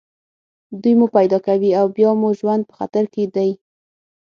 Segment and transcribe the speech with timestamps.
[0.81, 3.51] دوی مو پیدا کوي او بیا مو ژوند په خطر کې دی